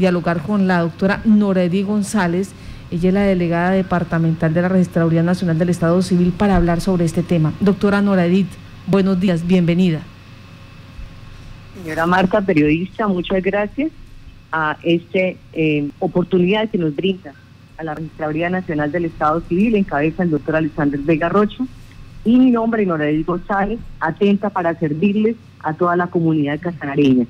[0.00, 2.50] dialogar con la doctora Noredi González.
[2.90, 7.04] Ella es la delegada departamental de la Registraduría Nacional del Estado Civil para hablar sobre
[7.04, 7.52] este tema.
[7.60, 8.24] Doctora Nora
[8.88, 10.00] buenos días, bienvenida.
[11.80, 13.92] Señora Marta, periodista, muchas gracias
[14.50, 17.32] a esta eh, oportunidad que nos brinda
[17.78, 21.66] a la Registraduría Nacional del Estado Civil, en cabeza el doctor Alexander Vega Rocho,
[22.24, 27.26] y mi nombre, Norael González, atenta para servirles a toda la comunidad casanareña.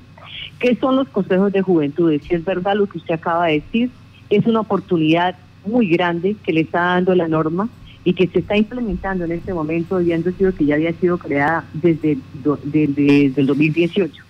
[0.61, 2.13] ¿Qué son los consejos de juventud?
[2.21, 3.89] Si es verdad lo que usted acaba de decir,
[4.29, 7.67] es una oportunidad muy grande que le está dando la norma
[8.03, 11.65] y que se está implementando en este momento, habiendo sido que ya había sido creada
[11.73, 12.19] desde,
[12.63, 14.23] desde, el 2018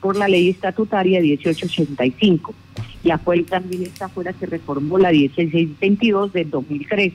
[0.00, 2.54] por la ley estatutaria 1885.
[3.02, 7.14] Y fue también esta fuera que reformó la 1622 del 2013.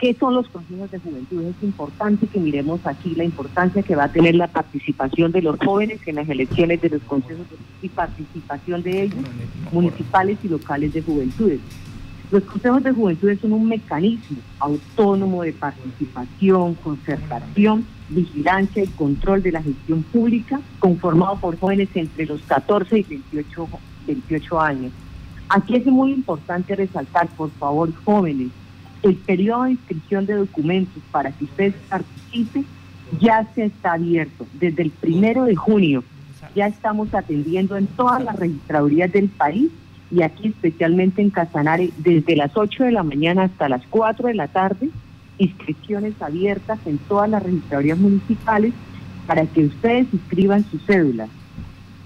[0.00, 1.42] ¿Qué son los consejos de juventud?
[1.42, 5.58] Es importante que miremos aquí la importancia que va a tener la participación de los
[5.58, 7.46] jóvenes en las elecciones de los consejos
[7.82, 9.20] y participación de ellos,
[9.70, 11.60] municipales y locales de juventudes.
[12.30, 19.52] Los consejos de juventud son un mecanismo autónomo de participación, concertación, vigilancia y control de
[19.52, 23.68] la gestión pública, conformado por jóvenes entre los 14 y 28,
[24.06, 24.92] 28 años.
[25.50, 28.48] Aquí es muy importante resaltar, por favor, jóvenes,
[29.02, 32.66] el periodo de inscripción de documentos para que ustedes participen
[33.20, 34.46] ya se está abierto.
[34.54, 36.04] Desde el primero de junio
[36.54, 39.70] ya estamos atendiendo en todas las registradurías del país
[40.10, 44.34] y aquí especialmente en Casanare desde las 8 de la mañana hasta las 4 de
[44.34, 44.90] la tarde,
[45.38, 48.74] inscripciones abiertas en todas las registradurías municipales
[49.26, 51.28] para que ustedes inscriban sus cédulas.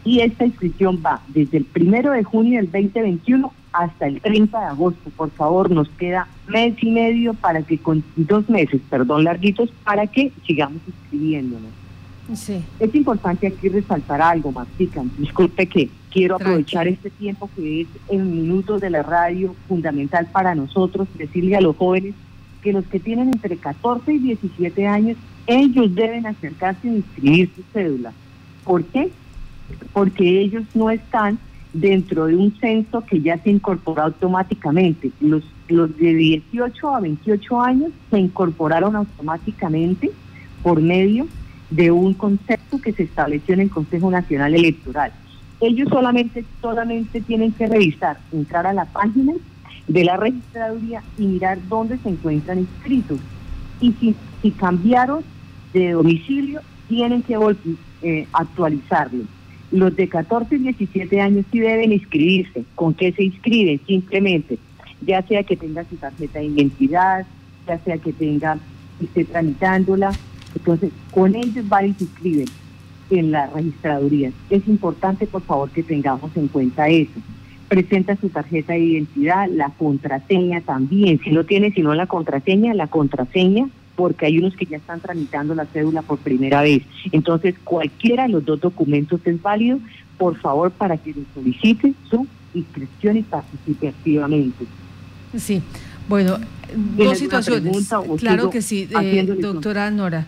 [0.04, 4.66] Y esta inscripción va desde el primero de junio del 2021 hasta el 30 de
[4.66, 5.10] agosto.
[5.16, 10.06] Por favor, nos queda mes y medio para que, con dos meses, perdón, larguitos, para
[10.06, 11.70] que sigamos inscribiéndonos.
[12.34, 12.62] Sí.
[12.80, 15.02] Es importante aquí resaltar algo, Martica.
[15.18, 20.54] Disculpe que quiero aprovechar este tiempo que es en minutos de la radio fundamental para
[20.54, 22.14] nosotros, decirle a los jóvenes
[22.62, 27.62] que los que tienen entre 14 y 17 años, ellos deben acercarse y inscribir su
[27.74, 28.12] cédula.
[28.64, 29.10] ¿Por qué?
[29.92, 31.38] Porque ellos no están
[31.74, 35.10] dentro de un censo que ya se incorporó automáticamente.
[35.20, 40.10] Los, los de 18 a 28 años se incorporaron automáticamente
[40.62, 41.26] por medio
[41.70, 45.12] de un concepto que se estableció en el Consejo Nacional Electoral.
[45.60, 49.32] Ellos solamente, solamente tienen que revisar, entrar a la página
[49.88, 53.18] de la registraduría y mirar dónde se encuentran inscritos.
[53.80, 55.24] Y si, si cambiaron
[55.72, 57.36] de domicilio, tienen que
[58.02, 59.24] eh, actualizarlo.
[59.74, 62.62] Los de 14 y 17 años sí deben inscribirse.
[62.76, 63.80] ¿Con qué se inscriben?
[63.84, 64.56] Simplemente,
[65.04, 67.26] ya sea que tenga su tarjeta de identidad,
[67.66, 68.56] ya sea que tenga,
[69.02, 70.12] esté tramitándola,
[70.54, 72.46] entonces, con ellos van y se inscriben
[73.10, 74.30] en la registraduría.
[74.48, 77.20] Es importante, por favor, que tengamos en cuenta eso.
[77.66, 81.18] Presenta su tarjeta de identidad, la contraseña también.
[81.24, 85.54] Si no tiene sino la contraseña, la contraseña, porque hay unos que ya están tramitando
[85.54, 86.82] la cédula por primera vez.
[87.12, 89.78] Entonces, cualquiera de los dos documentos es válido,
[90.18, 94.64] por favor, para que nos solicite su inscripción y participe activamente.
[95.36, 95.62] Sí,
[96.08, 96.38] bueno,
[96.96, 97.88] dos situaciones.
[98.18, 100.26] Claro que sí, eh, doctora Nora.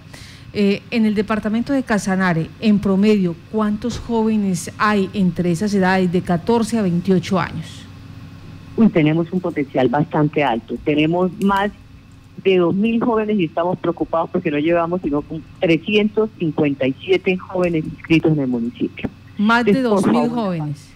[0.53, 6.23] Eh, en el departamento de Casanare, en promedio, ¿cuántos jóvenes hay entre esas edades de
[6.23, 7.87] 14 a 28 años?
[8.77, 10.77] Uy, tenemos un potencial bastante alto.
[10.85, 11.71] Tenemos más
[12.47, 18.41] de 2.000 jóvenes y estamos preocupados porque no llevamos sino con 357 jóvenes inscritos en
[18.41, 19.09] el municipio.
[19.37, 20.91] Más de 2.000 jóvenes.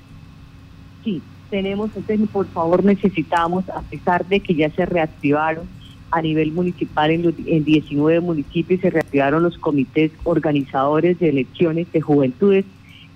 [1.04, 5.64] Sí, tenemos, entonces por favor necesitamos, a pesar de que ya se reactivaron
[6.10, 12.00] a nivel municipal en, en 19 municipios, se reactivaron los comités organizadores de elecciones de
[12.00, 12.64] juventudes,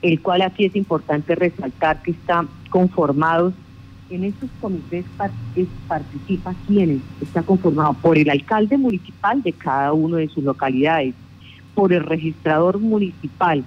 [0.02, 3.54] el cual aquí es importante resaltar que están conformados
[4.10, 5.04] en estos comités
[5.88, 11.14] participa quienes está conformado por el alcalde municipal de cada uno de sus localidades,
[11.74, 13.64] por el registrador municipal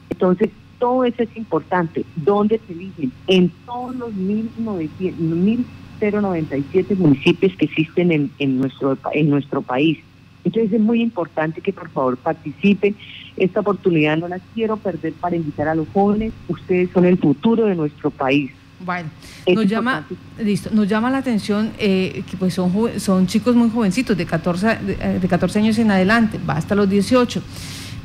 [0.10, 2.04] Entonces, todo eso es importante.
[2.18, 3.14] ¿Dónde se eligen?
[3.28, 10.00] En todos los 1.097 municipios que existen en, en, nuestro, en nuestro país.
[10.44, 12.96] Entonces es muy importante que por favor participen.
[13.38, 16.34] Esta oportunidad no la quiero perder para invitar a los jóvenes.
[16.48, 18.52] Ustedes son el futuro de nuestro país.
[18.86, 19.10] Bueno,
[19.48, 20.06] nos llama,
[20.40, 24.78] listo, nos llama la atención eh, que pues son, son chicos muy jovencitos, de 14,
[25.22, 27.42] de, 14 años en adelante, va hasta los 18.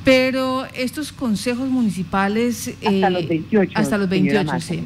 [0.05, 2.75] Pero estos consejos municipales...
[2.85, 3.73] hasta los 28.
[3.75, 4.85] Hasta los 28, sí.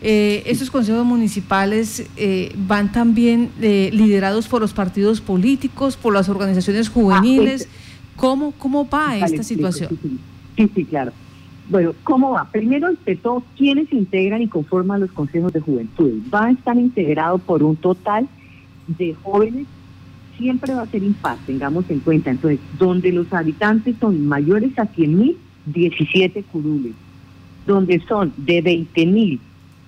[0.00, 6.28] Eh, estos consejos municipales eh, van también eh, liderados por los partidos políticos, por las
[6.28, 7.68] organizaciones juveniles.
[7.68, 7.74] Ah,
[8.16, 9.98] ¿Cómo, ¿Cómo va esta situación?
[10.56, 11.12] Sí, sí, claro.
[11.68, 12.48] Bueno, ¿cómo va?
[12.50, 16.22] Primero, ante todo, ¿quiénes integran y conforman los consejos de juventud?
[16.32, 18.28] Va a estar integrado por un total
[18.86, 19.66] de jóvenes,
[20.38, 22.30] siempre va a ser impar, tengamos en cuenta.
[22.30, 25.36] Entonces, donde los habitantes son mayores a 100.000,
[25.66, 26.94] 17 curules.
[27.66, 29.38] Donde son de 20.000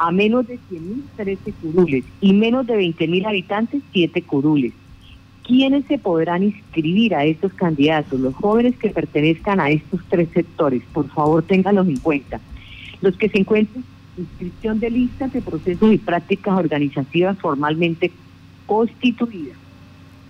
[0.00, 4.73] a menos de 100.000, 13 curules y menos de 20.000 habitantes, 7 curules.
[5.47, 8.19] ¿Quiénes se podrán inscribir a estos candidatos?
[8.19, 12.41] Los jóvenes que pertenezcan a estos tres sectores, por favor ténganlos en cuenta.
[13.02, 13.85] Los que se encuentren
[14.17, 18.11] inscripción de listas de procesos y prácticas organizativas formalmente
[18.64, 19.58] constituidas.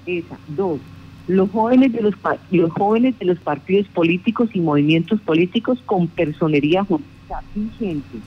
[0.05, 0.37] Esa.
[0.49, 0.81] Dos,
[1.29, 2.15] los jóvenes de los,
[2.51, 8.19] los jóvenes de los partidos políticos y movimientos políticos con personería jurídica vigente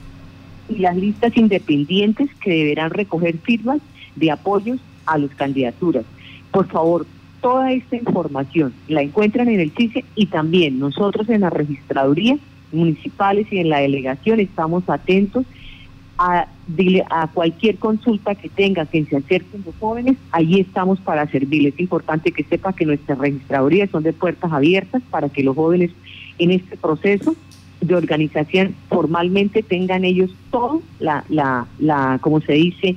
[0.68, 3.80] y las listas independientes que deberán recoger firmas
[4.16, 6.04] de apoyos a las candidaturas.
[6.50, 7.06] Por favor,
[7.40, 12.38] toda esta información la encuentran en el CICE y también nosotros en la registraduría
[12.72, 15.44] municipales y en la delegación estamos atentos
[16.18, 16.46] a,
[17.10, 21.74] a cualquier consulta que tenga, que se acerquen los jóvenes, ahí estamos para servirles.
[21.74, 25.90] Es importante que sepa que nuestras registradurías son de puertas abiertas para que los jóvenes
[26.38, 27.34] en este proceso
[27.86, 32.96] de organización formalmente tengan ellos todo, la, la, la, como se dice,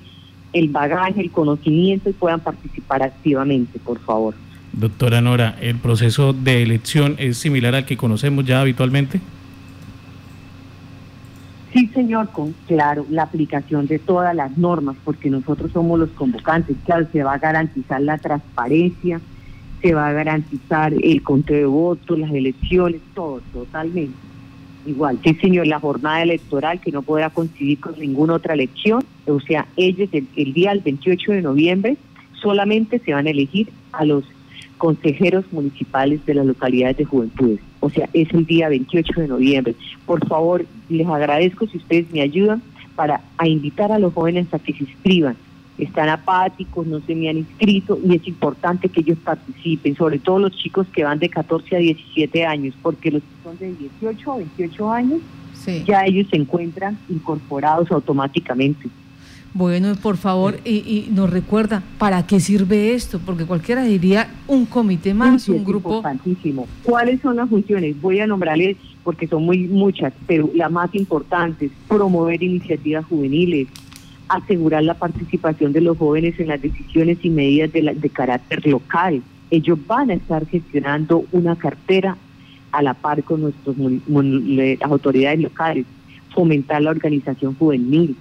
[0.53, 4.33] el bagaje, el conocimiento y puedan participar activamente, por favor.
[4.73, 9.19] Doctora Nora, ¿el proceso de elección es similar al que conocemos ya habitualmente?
[11.73, 16.75] Sí, señor, con claro, la aplicación de todas las normas, porque nosotros somos los convocantes,
[16.85, 19.19] claro, se va a garantizar la transparencia,
[19.81, 24.26] se va a garantizar el conteo de votos, las elecciones, todo, totalmente.
[24.87, 29.37] Igual, sí señor, la jornada electoral que no podrá coincidir con ninguna otra elección, o
[29.41, 31.97] sea, ellos el, día del 28 de noviembre
[32.41, 34.23] solamente se van a elegir a los
[34.77, 37.59] consejeros municipales de las localidades de juventudes.
[37.81, 39.75] O sea, es el día 28 de noviembre.
[40.05, 42.63] Por favor, les agradezco si ustedes me ayudan
[42.95, 45.35] para a invitar a los jóvenes a que se inscriban
[45.77, 50.39] están apáticos, no se me han inscrito y es importante que ellos participen, sobre todo
[50.39, 54.31] los chicos que van de 14 a 17 años, porque los que son de 18
[54.31, 55.19] a 28 años,
[55.85, 58.89] ya ellos se encuentran incorporados automáticamente.
[59.53, 63.19] Bueno, por favor, y, nos recuerda, ¿para qué sirve esto?
[63.19, 65.95] Porque cualquiera diría un comité más, un grupo.
[65.95, 66.67] Importantísimo.
[66.83, 67.99] ¿Cuáles son las funciones?
[67.99, 73.67] Voy a nombrarles porque son muy muchas, pero la más importante es promover iniciativas juveniles,
[74.29, 79.21] asegurar la participación de los jóvenes en las decisiones y medidas de, de carácter local.
[79.49, 82.17] Ellos van a estar gestionando una cartera
[82.71, 83.75] a la par con nuestras
[84.81, 85.85] autoridades locales,
[86.33, 88.15] fomentar la organización juvenil,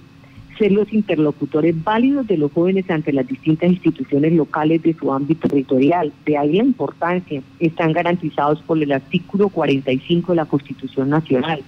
[0.57, 5.47] ser los interlocutores válidos de los jóvenes ante las distintas instituciones locales de su ámbito
[5.47, 6.11] territorial.
[6.25, 11.61] De ahí la importancia, están garantizados por el artículo 45 de la Constitución Nacional.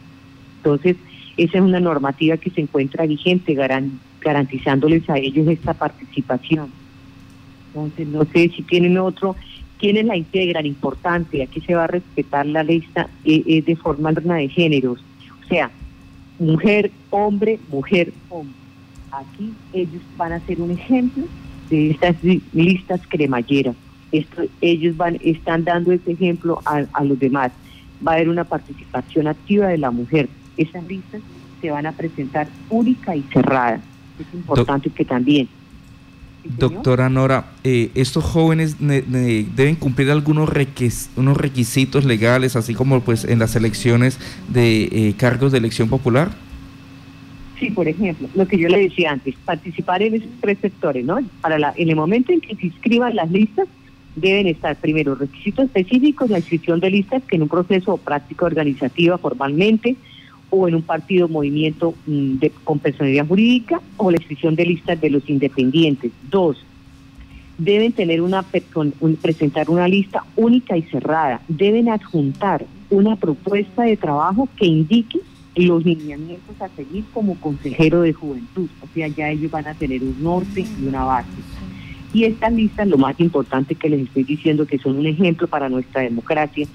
[0.57, 0.97] Entonces,
[1.37, 3.53] esa es una normativa que se encuentra vigente,
[4.21, 6.71] garantizándoles a ellos esta participación.
[7.67, 9.35] Entonces, no sé si tienen otro,
[9.77, 10.65] ¿quiénes la integran?
[10.65, 14.99] Importante, aquí se va a respetar la lista eh, eh, de forma de géneros.
[15.43, 15.71] O sea,
[16.39, 18.55] mujer, hombre, mujer, hombre.
[19.11, 21.23] Aquí ellos van a ser un ejemplo
[21.69, 22.15] de estas
[22.53, 23.75] listas cremalleras.
[24.11, 27.51] Esto, ellos van, están dando este ejemplo a, a los demás.
[28.05, 31.21] Va a haber una participación activa de la mujer esas listas
[31.61, 33.79] se van a presentar única y cerrada.
[34.19, 35.47] Es importante que también.
[36.43, 40.49] Doctora Nora, eh, estos jóvenes deben cumplir algunos
[41.15, 46.31] unos requisitos legales, así como pues en las elecciones de eh, cargos de elección popular.
[47.59, 51.19] Sí, por ejemplo, lo que yo le decía antes, participar en esos tres sectores, ¿no?
[51.41, 53.67] Para la, en el momento en que se inscriban las listas,
[54.15, 58.45] deben estar primero requisitos específicos, la inscripción de listas que en un proceso o práctica
[58.45, 59.97] organizativa formalmente
[60.49, 64.99] o en un partido movimiento mm, de, con personalidad jurídica o la inscripción de listas
[64.99, 66.11] de los independientes.
[66.29, 66.57] Dos,
[67.57, 68.43] deben tener una
[69.21, 71.41] presentar una lista única y cerrada.
[71.47, 75.19] Deben adjuntar una propuesta de trabajo que indique
[75.55, 78.69] los lineamientos a seguir como consejero de juventud.
[78.81, 81.29] O sea, ya ellos van a tener un norte y una base.
[82.13, 85.69] Y estas listas, lo más importante que les estoy diciendo, que son un ejemplo para
[85.69, 86.65] nuestra democracia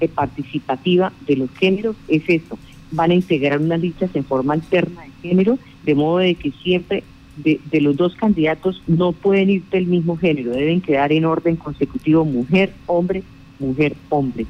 [0.00, 2.58] eh, participativa de los géneros, es esto.
[2.92, 7.02] Van a integrar unas listas en forma alterna de género, de modo de que siempre
[7.36, 11.56] de, de los dos candidatos no pueden ir del mismo género, deben quedar en orden
[11.56, 13.22] consecutivo mujer, hombre,
[13.58, 14.46] mujer, hombre.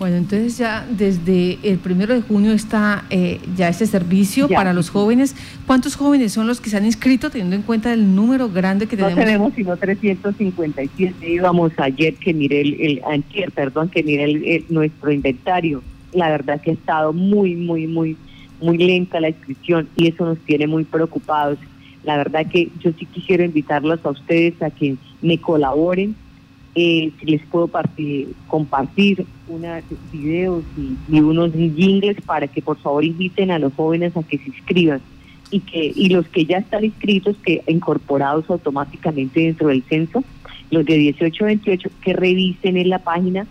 [0.00, 4.88] Bueno, entonces ya desde el primero de junio está eh, ya ese servicio para los
[4.88, 5.36] jóvenes.
[5.66, 8.96] ¿Cuántos jóvenes son los que se han inscrito teniendo en cuenta el número grande que
[8.96, 9.18] tenemos?
[9.18, 11.30] No tenemos sino 357.
[11.30, 15.82] Íbamos ayer que miré el, el antier, perdón, que miré el, nuestro inventario.
[16.12, 18.16] La verdad que ha estado muy, muy, muy,
[18.60, 21.58] muy lenta la inscripción y eso nos tiene muy preocupados.
[22.04, 26.14] La verdad que yo sí quisiera invitarlos a ustedes a que me colaboren
[26.76, 27.68] eh, si les puedo
[28.46, 30.62] compartir unos videos
[31.08, 35.00] y, unos jingles para que por favor inviten a los jóvenes a que se inscriban
[35.50, 40.22] y que y los que ya están inscritos que incorporados automáticamente dentro del censo
[40.70, 43.48] los de 18 a 28 que revisen en la página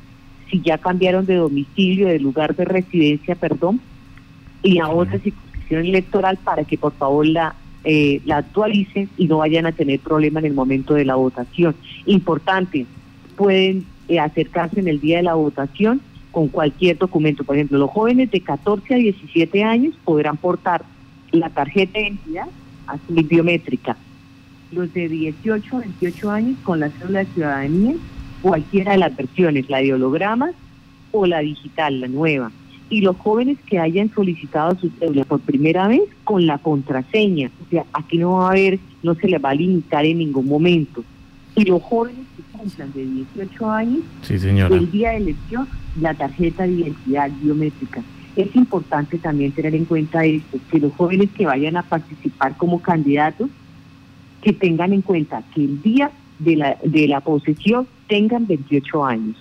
[0.49, 3.79] si ya cambiaron de domicilio de lugar de residencia perdón
[4.63, 9.37] y a otra circunscripción electoral para que por favor la eh, la actualicen y no
[9.37, 11.75] vayan a tener problema en el momento de la votación
[12.05, 12.85] importante
[13.37, 16.01] pueden eh, acercarse en el día de la votación
[16.31, 17.43] con cualquier documento.
[17.43, 20.83] Por ejemplo, los jóvenes de 14 a 17 años podrán portar
[21.31, 22.47] la tarjeta de identidad
[22.87, 23.95] así biométrica.
[24.71, 27.95] Los de 18 a 28 años con la cédula de ciudadanía,
[28.41, 30.53] cualquiera de las versiones, la de hologramas
[31.11, 32.51] o la digital, la nueva.
[32.89, 37.51] Y los jóvenes que hayan solicitado su cédula por primera vez con la contraseña.
[37.65, 40.47] O sea, aquí no va a haber, no se les va a limitar en ningún
[40.47, 41.03] momento.
[41.55, 45.67] Y los jóvenes cumplan de 18 años, el día de elección,
[45.99, 48.01] la tarjeta de identidad biométrica.
[48.35, 52.81] Es importante también tener en cuenta esto, que los jóvenes que vayan a participar como
[52.81, 53.49] candidatos,
[54.41, 59.37] que tengan en cuenta que el día de la, de la posesión tengan 28 años.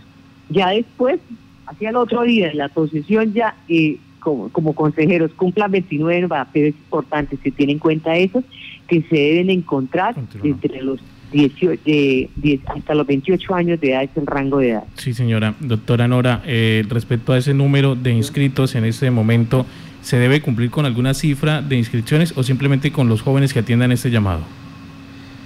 [0.48, 1.18] Ya después,
[1.66, 6.68] hacia el otro día de la posesión, ya eh, como, como consejeros cumplan 29, pero
[6.68, 8.44] es importante, se tiene en cuenta eso,
[8.86, 11.00] que se deben encontrar entre los
[11.32, 14.84] 18, de, hasta los 28 años de edad es el rango de edad.
[14.94, 15.54] Sí, señora.
[15.60, 19.66] Doctora Nora, eh, respecto a ese número de inscritos en este momento,
[20.00, 23.92] ¿se debe cumplir con alguna cifra de inscripciones o simplemente con los jóvenes que atiendan
[23.92, 24.40] este llamado?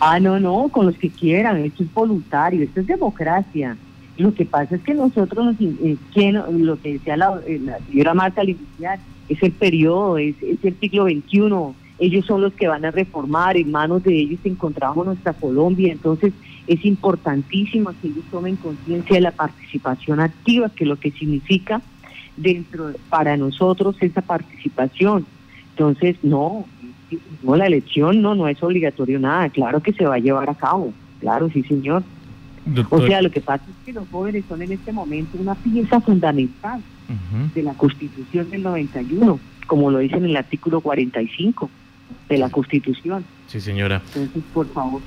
[0.04, 1.59] Ah, no, no, con los que quieran.
[1.59, 3.76] Esto es voluntario, esto es democracia.
[4.16, 5.97] Lo que pasa es que nosotros, nos, eh,
[6.50, 10.59] lo que decía la, eh, la señora Marta al iniciar, es el periodo, es, es
[10.64, 15.06] el siglo XXI ellos son los que van a reformar, en manos de ellos encontramos
[15.06, 16.32] nuestra Colombia, entonces
[16.66, 21.80] es importantísimo que ellos tomen conciencia de la participación activa, que lo que significa
[22.37, 25.26] dentro para nosotros esa participación.
[25.71, 26.64] Entonces, no,
[27.42, 30.54] no la elección no no es obligatorio nada, claro que se va a llevar a
[30.54, 32.02] cabo, claro, sí señor.
[32.90, 36.00] O sea, lo que pasa es que los jóvenes son en este momento una pieza
[36.00, 36.81] fundamental
[37.54, 41.69] de la Constitución del 91, como lo dice en el artículo 45
[42.28, 43.25] de la Constitución.
[43.49, 44.00] Sí, señora.
[44.14, 45.02] Entonces, por favor.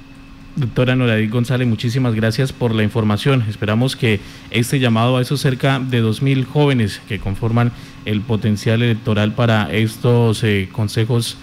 [0.55, 3.43] Doctora Noradí González, muchísimas gracias por la información.
[3.49, 4.21] Esperamos que
[4.51, 7.73] este llamado a esos cerca de 2.000 jóvenes que conforman
[8.05, 11.37] el potencial electoral para estos eh, consejos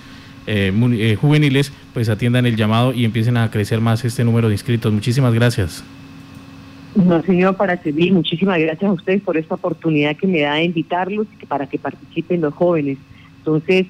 [0.47, 4.55] eh, eh, juveniles, pues atiendan el llamado y empiecen a crecer más este número de
[4.55, 4.93] inscritos.
[4.93, 5.85] Muchísimas gracias.
[6.95, 8.13] No, señor, para servir.
[8.13, 12.41] Muchísimas gracias a ustedes por esta oportunidad que me da de invitarlos para que participen
[12.41, 12.99] los jóvenes.
[13.39, 13.87] Entonces,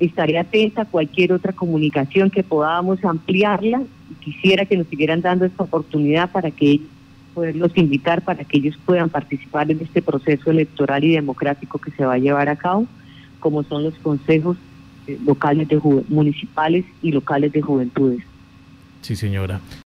[0.00, 3.82] estaré atenta a cualquier otra comunicación que podamos ampliarla.
[4.20, 6.80] Quisiera que nos siguieran dando esta oportunidad para que
[7.34, 12.04] poderlos invitar para que ellos puedan participar en este proceso electoral y democrático que se
[12.04, 12.86] va a llevar a cabo,
[13.40, 14.56] como son los consejos
[15.24, 18.24] locales de municipales y locales de juventudes.
[19.02, 19.60] Sí, señora.